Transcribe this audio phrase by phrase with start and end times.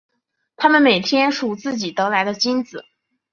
[0.55, 2.85] 他们每天数自己得来的金子。